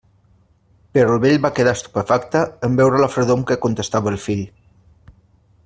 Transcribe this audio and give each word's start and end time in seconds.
Però 0.97 1.11
el 1.17 1.21
vell 1.25 1.37
va 1.43 1.51
quedar 1.59 1.73
estupefacte 1.79 2.41
en 2.69 2.79
veure 2.81 3.03
la 3.05 3.11
fredor 3.17 3.39
amb 3.41 3.49
què 3.51 3.59
contestava 3.67 4.13
el 4.15 4.19
fill. 4.25 4.45